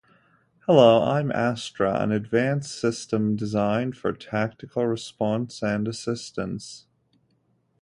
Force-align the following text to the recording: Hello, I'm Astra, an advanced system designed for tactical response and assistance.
Hello, 0.61 1.03
I'm 1.03 1.31
Astra, 1.31 2.01
an 2.01 2.11
advanced 2.11 2.71
system 2.73 3.35
designed 3.35 3.95
for 3.95 4.13
tactical 4.13 4.87
response 4.87 5.61
and 5.61 5.87
assistance. 5.87 6.87